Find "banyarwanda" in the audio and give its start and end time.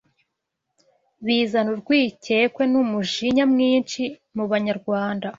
4.51-5.27